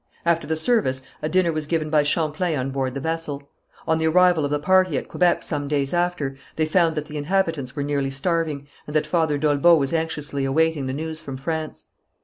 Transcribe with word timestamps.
After 0.25 0.47
the 0.47 0.55
service 0.55 1.03
a 1.21 1.29
dinner 1.29 1.51
was 1.53 1.67
given 1.67 1.91
by 1.91 2.01
Champlain 2.01 2.57
on 2.57 2.71
board 2.71 2.95
the 2.95 2.99
vessel. 2.99 3.51
On 3.87 3.99
the 3.99 4.07
arrival 4.07 4.43
of 4.43 4.49
the 4.49 4.57
party 4.57 4.97
at 4.97 5.07
Quebec 5.07 5.43
some 5.43 5.67
days 5.67 5.93
after, 5.93 6.37
they 6.55 6.65
found 6.65 6.95
that 6.95 7.05
the 7.05 7.17
inhabitants 7.17 7.75
were 7.75 7.83
nearly 7.83 8.09
starving, 8.09 8.65
and 8.87 8.95
that 8.95 9.05
Father 9.05 9.37
d'Olbeau 9.37 9.75
was 9.77 9.93
anxiously 9.93 10.43
awaiting 10.43 10.87
the 10.87 10.91
news 10.93 11.19
from 11.19 11.37
France. 11.37 11.85